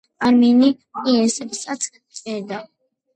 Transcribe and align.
არნიმი 0.27 0.69
პიესებსაც 0.95 1.85
წერდა. 2.21 2.63